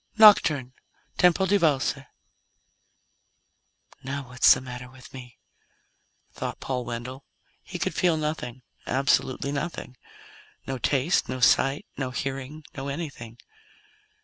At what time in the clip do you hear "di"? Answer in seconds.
1.45-1.57